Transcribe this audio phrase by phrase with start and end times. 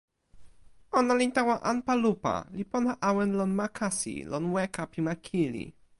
[0.97, 5.13] ona li tawa anpa lupa, li pona awen lon ma kasi, lon weka pi ma
[5.25, 5.65] kili.